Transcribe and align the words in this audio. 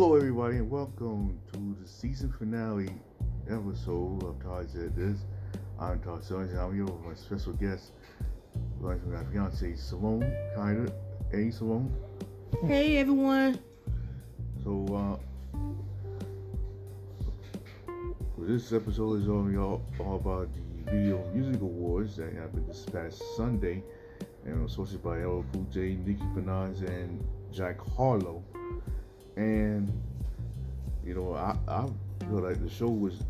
Hello, 0.00 0.14
everybody, 0.14 0.58
and 0.58 0.70
welcome 0.70 1.40
to 1.52 1.76
the 1.82 1.88
season 1.88 2.30
finale 2.30 2.88
episode 3.50 4.22
of 4.22 4.40
Todd 4.40 4.70
Said 4.70 4.94
This. 4.94 5.24
I'm 5.76 5.98
Todd 5.98 6.22
Sons, 6.22 6.52
and 6.52 6.60
I'm 6.60 6.72
here 6.72 6.84
with 6.84 7.04
my 7.04 7.14
special 7.14 7.52
guest, 7.54 7.90
my 8.80 8.94
fiance 9.32 9.74
Simone 9.74 10.22
Kyder. 10.56 10.92
Hey, 11.32 11.50
Simone. 11.50 11.92
Hey, 12.64 12.98
everyone. 12.98 13.58
So, 14.62 15.18
uh, 17.90 17.92
this 18.38 18.72
episode 18.72 19.22
is 19.22 19.28
all, 19.28 19.52
all, 19.58 19.82
all 19.98 20.14
about 20.14 20.48
the 20.54 20.92
Video 20.92 21.28
Music 21.34 21.60
Awards 21.60 22.14
that 22.18 22.32
happened 22.34 22.68
this 22.68 22.84
past 22.84 23.20
Sunday, 23.36 23.82
and 24.44 24.62
was 24.62 24.76
hosted 24.76 25.02
by 25.02 25.24
LL 25.24 25.44
Cool 25.52 25.66
J, 25.72 25.98
Nicki 26.06 26.22
Minaj, 26.36 26.86
and 26.86 27.20
Jack 27.50 27.80
Harlow 27.96 28.44
and 29.38 29.92
you 31.04 31.14
know 31.14 31.32
I, 31.34 31.56
I 31.68 31.86
feel 32.26 32.40
like 32.40 32.60
the 32.60 32.68
show 32.68 32.88
was 32.88 33.22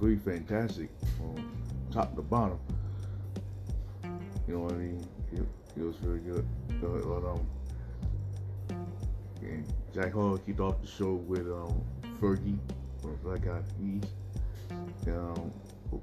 very 0.00 0.16
fantastic 0.16 0.88
from 1.16 1.52
top 1.92 2.16
to 2.16 2.22
bottom. 2.22 2.58
You 4.48 4.54
know 4.54 4.60
what 4.60 4.72
I 4.72 4.76
mean? 4.76 5.06
It, 5.30 5.44
it 5.76 5.82
was 5.82 5.96
very 5.96 6.20
good. 6.20 6.46
But, 6.80 6.88
um, 6.88 7.46
and 9.42 9.64
Jack 9.94 10.14
Harlow 10.14 10.38
kicked 10.38 10.60
off 10.60 10.80
the 10.80 10.88
show 10.88 11.12
with 11.12 11.46
um, 11.46 11.84
Fergie 12.18 12.58
from 13.02 13.16
Black 13.22 13.46
Eyed 13.46 13.64
Peas, 13.78 14.10
um, 15.06 15.52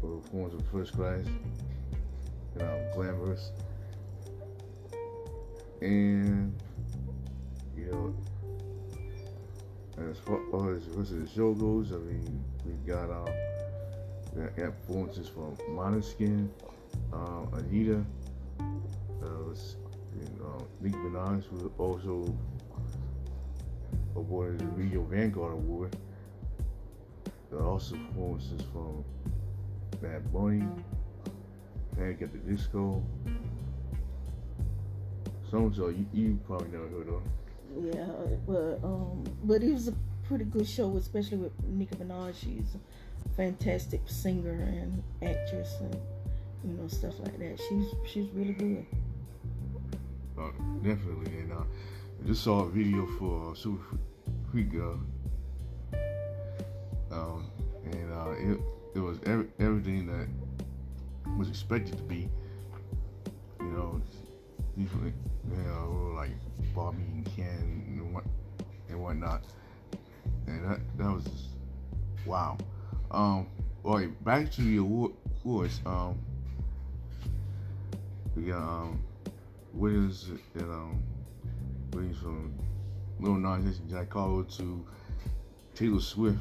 performance 0.00 0.54
of 0.54 0.64
First 0.70 0.92
Class, 0.92 1.26
and 2.54 2.62
um, 2.62 2.78
Glamorous, 2.94 3.50
and 5.80 6.54
you 7.76 7.86
know 7.90 8.14
as 10.08 10.18
far 10.18 10.74
as 10.74 10.86
the 10.86 11.14
the 11.16 11.28
show 11.28 11.52
goes, 11.52 11.92
I 11.92 11.96
mean, 11.96 12.42
we 12.64 12.72
got 12.90 13.10
uh, 13.10 13.30
we 14.34 14.42
got 14.62 14.72
performances 14.86 15.28
from 15.28 15.56
Måneskin, 15.70 16.48
uh, 17.12 17.56
Anitta, 17.56 18.04
uh, 18.58 19.24
and, 19.24 20.40
uh, 20.42 20.62
Nicki 20.80 20.96
Minaj, 20.96 21.44
who 21.44 21.70
also 21.78 22.34
awarded 24.16 24.60
the 24.60 24.64
Video 24.82 25.02
Vanguard 25.02 25.52
Award. 25.52 25.96
There 27.50 27.60
are 27.60 27.66
also 27.66 27.96
performances 27.96 28.62
from 28.72 29.04
Bad 30.00 30.32
Bunny, 30.32 30.64
Panic 31.96 32.22
at 32.22 32.32
the 32.32 32.38
Disco. 32.38 33.02
Some 35.50 35.74
so 35.74 35.88
you, 35.88 36.06
you 36.12 36.38
probably 36.46 36.68
never 36.68 36.88
heard 36.88 37.08
of. 37.08 37.22
Yeah, 37.78 38.06
but 38.46 38.80
um, 38.82 39.24
but 39.44 39.62
it 39.62 39.72
was 39.72 39.88
a 39.88 39.94
pretty 40.24 40.44
good 40.44 40.66
show, 40.66 40.96
especially 40.96 41.38
with 41.38 41.52
Nicki 41.64 41.96
Minaj. 41.96 42.34
She's 42.40 42.74
a 42.74 43.28
fantastic 43.36 44.00
singer 44.06 44.50
and 44.50 45.02
actress, 45.22 45.76
and 45.80 45.94
you 46.64 46.72
know 46.74 46.88
stuff 46.88 47.18
like 47.20 47.38
that. 47.38 47.60
She's 47.68 47.86
she's 48.06 48.28
really 48.30 48.52
good. 48.52 48.86
Uh, 50.38 50.50
definitely, 50.82 51.38
and 51.38 51.52
uh, 51.52 51.62
I 52.22 52.26
just 52.26 52.42
saw 52.42 52.64
a 52.64 52.70
video 52.70 53.06
for 53.18 53.50
uh, 53.50 53.54
Super 53.54 53.96
Freak 54.50 54.72
Girl, 54.72 54.98
um, 57.12 57.50
and 57.84 58.12
uh, 58.12 58.30
it 58.30 58.60
it 58.94 59.00
was 59.00 59.18
every, 59.26 59.46
everything 59.60 60.06
that 60.06 60.26
was 61.38 61.48
expected 61.48 61.96
to 61.96 62.02
be. 62.02 62.28
You 63.60 63.66
know, 63.66 64.00
usually, 64.76 65.12
Barbie 66.80 67.02
and 67.02 67.36
Ken 67.36 67.84
and 67.88 68.14
what 68.14 68.24
and 68.88 69.02
whatnot. 69.02 69.44
And 70.46 70.64
that 70.64 70.80
that 70.96 71.12
was 71.12 71.24
just, 71.24 71.48
wow. 72.24 72.56
Um, 73.10 73.46
all 73.84 73.98
right, 73.98 74.24
back 74.24 74.50
to 74.52 74.62
the 74.62 74.78
awards. 74.78 75.80
Um, 75.84 76.18
we 78.34 78.44
got 78.44 78.62
um, 78.62 79.02
winners 79.74 80.30
and 80.54 80.62
um, 80.62 81.02
winners 81.92 82.16
from 82.16 82.54
Lil 83.20 83.34
Nas 83.34 83.66
X 83.66 83.78
and 83.80 83.90
Jack 83.90 84.12
Harlow 84.14 84.44
to 84.44 84.86
Taylor 85.74 86.00
Swift, 86.00 86.38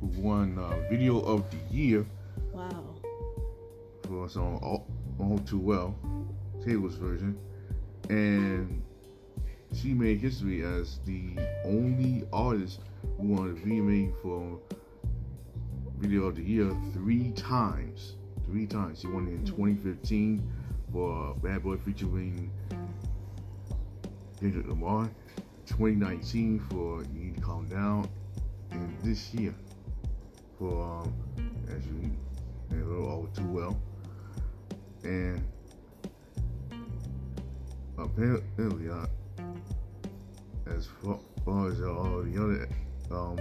who 0.00 0.06
won 0.20 0.56
uh, 0.56 0.88
Video 0.88 1.18
of 1.18 1.44
the 1.50 1.74
Year. 1.74 2.06
Wow. 2.52 2.94
For 4.06 4.24
us 4.24 4.36
on 4.36 4.60
All, 4.62 4.86
All 5.18 5.38
Too 5.40 5.58
Well, 5.58 5.96
Taylor's 6.64 6.94
version, 6.94 7.36
and 8.08 8.82
she 9.74 9.94
made 9.94 10.20
history 10.20 10.64
as 10.64 10.98
the 11.04 11.36
only 11.64 12.24
artist 12.32 12.80
who 13.18 13.28
won 13.28 13.50
a 13.50 13.66
VMA 13.66 14.12
for 14.22 14.58
Video 15.98 16.26
of 16.26 16.36
the 16.36 16.42
Year 16.42 16.70
three 16.92 17.32
times. 17.32 18.14
Three 18.46 18.66
times. 18.66 19.00
She 19.00 19.08
won 19.08 19.26
it 19.26 19.32
in 19.32 19.44
2015 19.44 20.42
for 20.92 21.34
Bad 21.42 21.62
Blood 21.62 21.80
featuring 21.84 22.50
Kendrick 24.40 24.68
Lamar. 24.68 25.10
2019 25.66 26.60
for 26.70 27.02
You 27.12 27.20
Need 27.20 27.36
to 27.36 27.40
Calm 27.42 27.68
Down. 27.68 28.08
And 28.70 28.96
this 29.02 29.34
year 29.34 29.54
for, 30.58 30.82
um, 30.82 31.12
as 31.68 31.84
you 31.86 32.10
know, 32.70 33.04
all 33.04 33.28
too 33.34 33.46
well. 33.46 33.80
And 35.04 35.44
apparently, 37.98 38.88
uh, 38.88 39.06
as 40.76 40.88
far 41.44 41.68
as 41.68 41.80
all 41.82 42.22
the 42.22 42.36
other 42.42 42.68
um, 43.10 43.38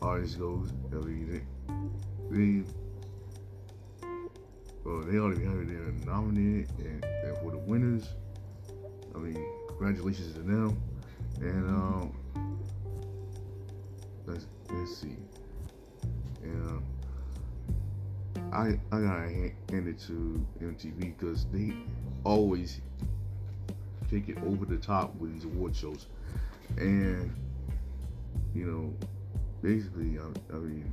artists 0.00 0.36
goes, 0.36 0.72
I 0.92 0.96
mean, 0.96 1.44
they, 2.30 2.36
they, 2.36 2.62
well, 4.84 5.02
they 5.02 5.18
already 5.18 5.44
have 5.44 5.66
their 5.66 5.92
nominated, 6.06 6.70
and, 6.78 7.04
and, 7.04 7.38
for 7.38 7.50
the 7.50 7.58
winners, 7.58 8.08
I 9.14 9.18
mean, 9.18 9.44
congratulations 9.68 10.34
to 10.34 10.40
them. 10.40 10.80
And 11.40 11.68
um, 11.68 12.16
let's 14.26 14.46
let's 14.70 14.96
see, 14.96 15.16
and 16.42 16.82
uh, 18.38 18.56
I 18.56 18.80
I 18.90 19.00
gotta 19.00 19.28
hand 19.28 19.88
it 19.88 19.98
to 20.06 20.46
MTV 20.62 20.98
because 21.18 21.44
they 21.52 21.74
always 22.24 22.80
take 24.10 24.28
it 24.28 24.38
over 24.46 24.64
the 24.64 24.76
top 24.76 25.14
with 25.16 25.32
these 25.34 25.44
award 25.44 25.74
shows. 25.74 26.06
And, 26.76 27.34
you 28.54 28.66
know, 28.66 28.94
basically, 29.62 30.18
I, 30.18 30.54
I 30.54 30.58
mean, 30.58 30.92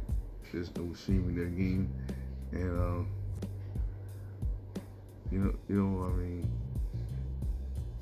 there's 0.51 0.75
no 0.75 0.94
shame 0.94 1.29
in 1.29 1.35
their 1.35 1.46
game. 1.46 1.91
And, 2.51 2.79
um, 2.79 3.07
you 5.31 5.40
know, 5.40 5.56
you 5.68 5.75
know, 5.75 6.06
I 6.06 6.09
mean, 6.16 6.51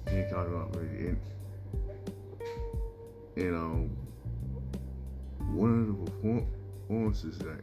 can't 0.05 0.29
talk 0.29 0.47
about 0.47 0.75
really. 0.75 1.07
And, 1.07 1.22
and 3.38 3.55
um, 3.55 3.89
one 5.55 5.79
of 5.79 5.88
the 5.88 6.11
performances 6.88 7.38
that 7.39 7.61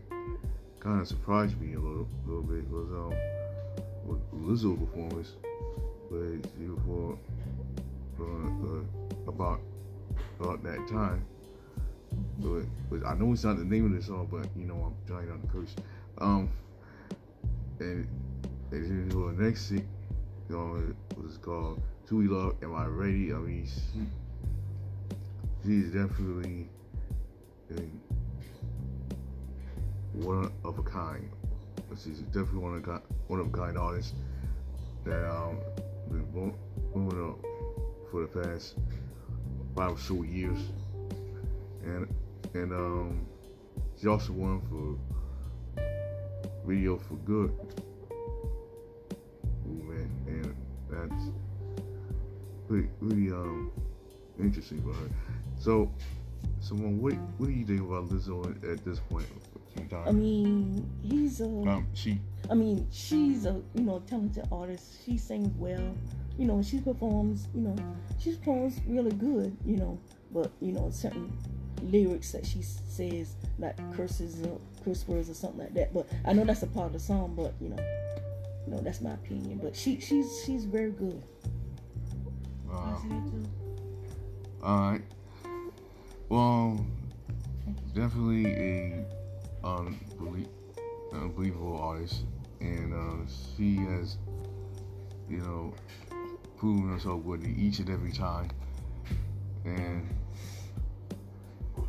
kind 0.80 1.00
of 1.00 1.08
surprised 1.08 1.60
me 1.60 1.74
a 1.74 1.80
little, 1.80 2.08
little 2.26 2.42
bit 2.42 2.68
was 2.70 2.88
um, 2.90 3.12
was 4.06 4.18
Lizzo 4.34 4.78
performance, 4.78 5.32
but 6.10 6.48
she 6.56 6.64
performed 6.66 7.18
uh, 8.20 8.24
uh, 8.24 9.28
about 9.28 9.60
about 10.40 10.62
that 10.62 10.86
time. 10.88 11.24
But, 12.38 12.64
but 12.90 13.06
I 13.06 13.14
know 13.14 13.32
it's 13.32 13.44
not 13.44 13.58
the 13.58 13.64
name 13.64 13.86
of 13.86 13.92
the 13.92 14.02
song, 14.02 14.28
but 14.30 14.48
you 14.56 14.64
know 14.64 14.74
I'm 14.74 14.94
trying 15.06 15.28
not 15.28 15.42
to 15.42 15.48
curse. 15.48 15.74
Um, 16.18 16.50
and 17.80 18.08
and 18.70 19.10
the 19.10 19.42
next 19.42 19.68
thing, 19.68 19.88
you 20.48 20.56
know, 20.56 20.94
was 21.22 21.38
called 21.38 21.80
Too 22.08 22.22
Love. 22.22 22.56
Am 22.62 22.74
I 22.74 22.86
ready? 22.86 23.32
I 23.32 23.36
mean, 23.36 23.66
she, 23.66 24.06
she's 25.64 25.86
definitely 25.86 26.68
one 30.12 30.50
of 30.64 30.78
a 30.78 30.82
kind. 30.82 31.28
She's 32.02 32.20
definitely 32.20 32.60
one 32.60 32.76
of 32.76 32.88
a, 32.88 33.02
one 33.28 33.40
of 33.40 33.46
a 33.46 33.50
kind 33.50 33.78
artist 33.78 34.14
that 35.04 35.28
um 35.30 35.58
been 36.10 36.54
blowing 36.92 37.30
up 37.30 37.38
for 38.10 38.22
the 38.22 38.26
past 38.28 38.76
five 39.76 39.92
or 39.92 39.98
so 39.98 40.22
years, 40.22 40.58
and 41.84 42.08
and 42.54 42.72
um, 42.72 43.26
she 44.00 44.08
also 44.08 44.32
won 44.32 44.60
for 44.68 45.82
Video 46.66 46.98
for 46.98 47.14
Good 47.14 47.52
movement, 49.66 50.10
and 50.26 50.56
that's 50.90 51.30
pretty, 52.66 52.88
pretty 53.00 53.30
um 53.30 53.70
interesting 54.38 54.82
for 54.82 54.92
her. 54.92 55.08
So, 55.58 55.90
Simone, 56.60 57.00
what 57.00 57.14
what 57.38 57.46
do 57.46 57.52
you 57.52 57.66
think 57.66 57.80
about 57.80 58.08
Lizzo 58.08 58.46
at 58.70 58.84
this 58.84 59.00
point? 59.00 59.26
I 60.06 60.12
mean, 60.12 60.88
he's 61.02 61.40
a. 61.40 61.44
Um, 61.44 61.86
she. 61.94 62.20
I 62.50 62.54
mean, 62.54 62.86
she's 62.90 63.46
a 63.46 63.60
you 63.74 63.82
know 63.82 64.02
talented 64.06 64.46
artist. 64.50 65.04
She 65.04 65.18
sings 65.18 65.54
well. 65.56 65.94
You 66.38 66.46
know, 66.46 66.62
she 66.62 66.78
performs. 66.78 67.46
You 67.54 67.62
know, 67.62 67.76
she 68.18 68.32
performs 68.36 68.80
really 68.86 69.12
good. 69.12 69.56
You 69.66 69.76
know, 69.76 69.98
but 70.32 70.50
you 70.60 70.72
know 70.72 70.90
certain 70.90 71.36
lyrics 71.82 72.32
that 72.32 72.44
she 72.44 72.62
says 72.62 73.34
like 73.58 73.76
curses 73.94 74.42
or 74.42 74.60
curse 74.84 75.06
words 75.06 75.28
or 75.28 75.34
something 75.34 75.60
like 75.60 75.74
that. 75.74 75.92
But 75.92 76.08
I 76.24 76.32
know 76.32 76.44
that's 76.44 76.62
a 76.62 76.66
part 76.66 76.86
of 76.86 76.92
the 76.94 77.00
song. 77.00 77.34
But 77.36 77.54
you 77.60 77.68
know, 77.68 77.82
you 78.66 78.72
know 78.72 78.80
that's 78.80 79.00
my 79.00 79.12
opinion. 79.14 79.58
But 79.62 79.76
she 79.76 80.00
she's 80.00 80.42
she's 80.44 80.64
very 80.64 80.92
good. 80.92 81.22
Uh, 82.70 82.98
all 84.62 84.90
right. 84.90 85.02
Well, 86.28 86.84
definitely 87.94 88.46
a 88.52 89.04
unbelie- 89.64 90.48
unbelievable 91.12 91.78
artist, 91.78 92.24
and 92.60 92.92
uh, 92.92 93.30
she 93.56 93.76
has, 93.76 94.18
you 95.28 95.38
know, 95.38 95.72
proven 96.58 96.92
herself 96.92 97.22
worthy 97.22 97.54
each 97.56 97.78
and 97.78 97.88
every 97.88 98.12
time. 98.12 98.50
And 99.64 100.08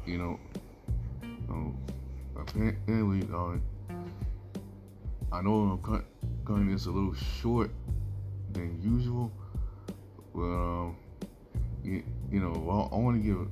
you 0.06 0.18
know, 0.18 0.39
um, 1.50 1.77
apparently, 2.39 3.27
uh, 3.33 3.57
I 5.31 5.42
know 5.42 5.54
I'm 5.54 5.81
cut, 5.81 6.06
cutting 6.45 6.71
this 6.71 6.86
a 6.86 6.92
little 6.92 7.16
short 7.16 7.71
than 8.51 8.80
usual, 8.81 9.31
but 10.33 10.42
um, 10.42 10.98
you, 11.83 12.04
you 12.31 12.39
know, 12.39 12.54
I, 12.54 12.95
I 12.95 13.00
want 13.00 13.22
to 13.22 13.27
give 13.27 13.48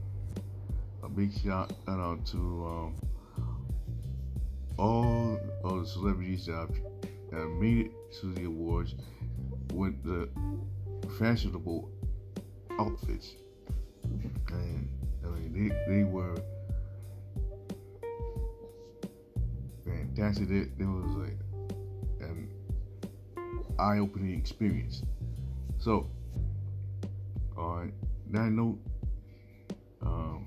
a 1.03 1.09
big 1.09 1.31
shout 1.39 1.73
out 1.87 2.25
to 2.27 2.37
um, 2.37 2.95
all 4.77 5.39
of 5.63 5.81
the 5.81 5.87
celebrities 5.87 6.45
that 6.45 6.53
have, 6.53 6.75
that 7.31 7.47
made 7.59 7.87
it 7.87 7.91
to 8.21 8.33
the 8.33 8.45
awards 8.45 8.95
with 9.73 10.03
the 10.03 10.29
fashionable 11.17 11.89
outfits. 12.79 13.35
And 14.03 14.89
I 15.25 15.27
mean, 15.29 15.69
they, 15.87 15.93
they 15.93 16.03
were 16.03 16.35
fantastic. 20.17 20.49
It, 20.49 20.71
was 20.79 21.15
like 21.15 21.37
an 22.21 22.49
eye 23.79 23.99
opening 23.99 24.37
experience. 24.37 25.03
So, 25.79 26.07
on 27.57 27.93
that 28.31 28.49
note, 28.51 28.79
um, 30.01 30.45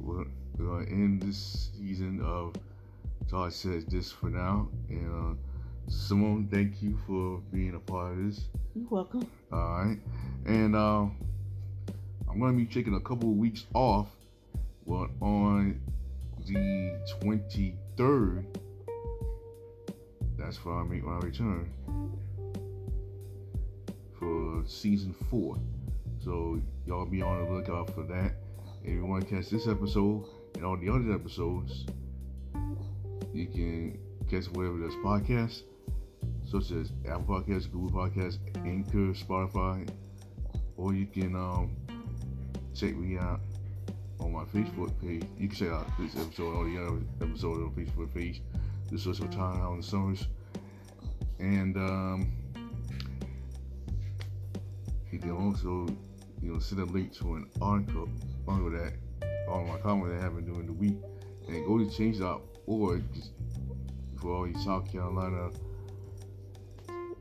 we're 0.00 0.24
going 0.58 0.86
to 0.86 0.92
end 0.92 1.22
this 1.22 1.70
season 1.76 2.20
of 2.22 2.54
Todd 3.28 3.52
Says 3.52 3.84
This 3.86 4.10
for 4.12 4.30
now. 4.30 4.68
And 4.88 5.36
uh, 5.36 5.51
Simone, 5.88 6.48
thank 6.50 6.82
you 6.82 6.98
for 7.06 7.40
being 7.52 7.74
a 7.74 7.78
part 7.78 8.12
of 8.12 8.26
this. 8.26 8.48
You're 8.74 8.88
welcome. 8.88 9.26
All 9.52 9.84
right. 9.84 9.98
And 10.46 10.74
uh, 10.74 11.06
I'm 12.30 12.38
going 12.38 12.52
to 12.52 12.64
be 12.64 12.66
taking 12.66 12.94
a 12.94 13.00
couple 13.00 13.30
of 13.30 13.36
weeks 13.36 13.66
off. 13.74 14.08
But 14.86 15.10
on 15.20 15.80
the 16.46 16.98
23rd, 17.20 18.44
that's 20.36 20.64
where 20.64 20.74
I 20.74 20.82
make 20.84 21.04
my 21.04 21.18
return 21.18 21.70
for 24.18 24.64
season 24.66 25.14
four. 25.30 25.56
So 26.24 26.60
y'all 26.86 27.06
be 27.06 27.22
on 27.22 27.44
the 27.44 27.52
lookout 27.52 27.94
for 27.94 28.02
that. 28.04 28.32
If 28.82 28.90
you 28.90 29.04
want 29.04 29.28
to 29.28 29.34
catch 29.34 29.50
this 29.50 29.68
episode 29.68 30.24
and 30.54 30.64
all 30.64 30.76
the 30.76 30.88
other 30.88 31.12
episodes, 31.12 31.86
you 33.32 33.46
can 33.46 33.98
catch 34.28 34.46
wherever 34.46 34.78
there's 34.78 34.94
podcasts, 34.96 35.62
such 36.52 36.70
as 36.72 36.92
Apple 37.08 37.40
Podcasts, 37.40 37.72
Google 37.72 38.02
Podcasts, 38.02 38.38
Anchor, 38.66 39.14
Spotify, 39.14 39.88
or 40.76 40.92
you 40.92 41.06
can 41.06 41.34
um, 41.34 41.74
check 42.74 42.94
me 42.94 43.16
out 43.16 43.40
on 44.20 44.32
my 44.32 44.44
Facebook 44.44 44.92
page. 45.00 45.24
You 45.38 45.48
can 45.48 45.56
check 45.56 45.68
out 45.70 45.86
this 45.98 46.14
episode 46.14 46.54
or 46.54 46.64
the 46.66 46.86
other 46.86 46.98
episode 47.22 47.62
on 47.62 47.70
Facebook 47.70 48.14
page. 48.14 48.42
This 48.90 49.06
was 49.06 49.20
in 49.20 49.30
the 49.30 49.82
Summers. 49.82 50.26
And 51.38 51.74
um, 51.78 52.30
you 55.10 55.18
can 55.18 55.30
also, 55.30 55.86
you 56.42 56.52
know, 56.52 56.58
send 56.58 56.82
a 56.82 56.84
link 56.84 57.14
to 57.14 57.34
an 57.34 57.48
article, 57.62 58.10
article 58.46 58.70
that 58.72 58.92
on 59.48 59.68
my 59.68 59.78
comment 59.78 60.12
that 60.12 60.20
happened 60.20 60.46
during 60.46 60.66
the 60.66 60.72
week, 60.74 60.96
and 61.48 61.66
go 61.66 61.78
to 61.78 61.90
change.org 61.90 63.02
for 64.20 64.30
all 64.30 64.46
you 64.46 64.58
South 64.58 64.90
Carolina 64.92 65.50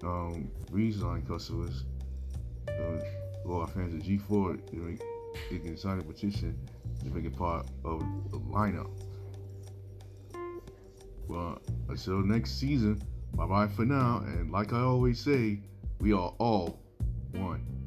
um, 0.03 0.49
Breezeline 0.71 1.27
customers, 1.27 1.83
uh, 2.67 3.51
our 3.51 3.67
fans 3.67 3.93
of 3.93 4.01
G4, 4.01 4.73
you, 4.73 4.97
you 5.51 5.59
can 5.59 5.77
sign 5.77 5.99
a 5.99 6.03
petition 6.03 6.57
to 7.03 7.09
make 7.09 7.25
it 7.25 7.37
part 7.37 7.67
of 7.83 7.99
the 8.31 8.39
lineup. 8.39 8.89
Well, 11.27 11.61
until 11.89 12.19
next 12.19 12.59
season, 12.59 13.01
bye 13.35 13.45
bye 13.45 13.67
for 13.67 13.85
now. 13.85 14.23
And 14.25 14.51
like 14.51 14.73
I 14.73 14.81
always 14.81 15.19
say, 15.19 15.59
we 15.99 16.13
are 16.13 16.33
all 16.39 16.79
one. 17.31 17.80